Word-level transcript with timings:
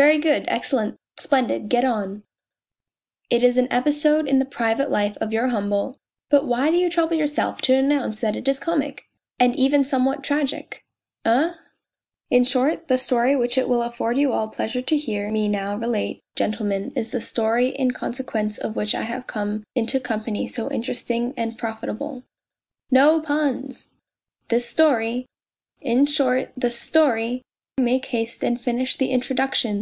Very 0.00 0.16
good, 0.16 0.46
excellent, 0.48 0.96
splendid. 1.18 1.68
Get 1.68 1.84
on!"" 1.84 2.22
It 3.30 3.42
is 3.42 3.58
an 3.58 3.68
episode 3.70 4.26
in 4.26 4.38
the 4.38 4.46
private 4.46 4.88
life 4.88 5.18
of 5.18 5.30
your 5.30 5.48
humble..."" 5.48 5.98
But 6.30 6.46
why 6.46 6.70
do 6.70 6.78
you 6.78 6.88
trouble 6.88 7.18
yourself 7.18 7.60
to 7.60 7.76
announce 7.76 8.22
that 8.22 8.34
it's 8.34 8.58
comic?" 8.58 9.04
'And 9.38 9.60
oven 9.60 9.84
somewhat 9.84 10.24
tragic!" 10.24 10.86
POLZUNKOV 11.26 11.32
211 11.34 11.50
"Eh??? 11.50 11.62
1"" 12.30 12.40
In 12.40 12.44
short, 12.44 12.88
the 12.88 12.96
story 12.96 13.36
which 13.36 13.58
it 13.58 13.68
will 13.68 13.82
afford 13.82 14.16
you 14.16 14.32
all 14.32 14.48
pleasure 14.48 14.80
to 14.80 14.96
hear 14.96 15.30
me 15.30 15.48
now 15.48 15.76
relate, 15.76 16.22
gentlemen 16.34 16.92
the 16.94 17.20
story, 17.20 17.66
in 17.68 17.90
consequence 17.90 18.56
of 18.56 18.76
which 18.76 18.94
I 18.94 19.02
have 19.02 19.26
come 19.26 19.64
into 19.74 20.00
company 20.00 20.46
so 20.46 20.70
interesting 20.70 21.34
and 21.36 21.58
profitable 21.58 22.22
...""No 22.90 23.20
puns!"" 23.20 23.88
This 24.48 24.66
story."" 24.66 25.26
In 25.82 26.06
short 26.06 26.52
the 26.56 26.70
story 26.70 27.42
make 27.76 28.06
haste 28.06 28.42
and 28.42 28.58
finish 28.58 28.96
the 28.96 29.10
introduc 29.10 29.52
tion. 29.52 29.76